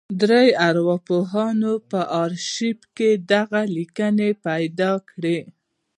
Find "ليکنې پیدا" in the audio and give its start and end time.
3.75-4.91